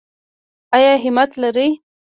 [0.75, 1.69] ایا همت لرئ؟